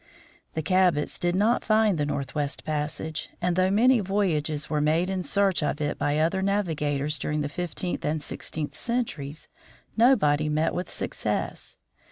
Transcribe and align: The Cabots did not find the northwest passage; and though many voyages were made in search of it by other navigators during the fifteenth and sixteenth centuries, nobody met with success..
The 0.55 0.63
Cabots 0.63 1.19
did 1.19 1.35
not 1.35 1.63
find 1.63 1.99
the 1.99 2.07
northwest 2.07 2.63
passage; 2.63 3.29
and 3.39 3.55
though 3.55 3.69
many 3.69 3.99
voyages 3.99 4.67
were 4.67 4.81
made 4.81 5.11
in 5.11 5.21
search 5.21 5.61
of 5.61 5.79
it 5.79 5.99
by 5.99 6.17
other 6.17 6.41
navigators 6.41 7.19
during 7.19 7.41
the 7.41 7.47
fifteenth 7.49 8.03
and 8.03 8.19
sixteenth 8.19 8.73
centuries, 8.73 9.47
nobody 9.95 10.49
met 10.49 10.73
with 10.73 10.89
success.. 10.89 11.77